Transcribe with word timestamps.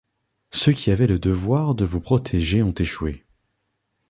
Ceux 0.49 0.71
qui 0.71 0.89
avaient 0.89 1.05
le 1.05 1.19
devoir 1.19 1.75
de 1.75 1.85
vous 1.85 2.01
protéger 2.01 2.63
ont 2.63 2.73
échoué. 2.73 3.23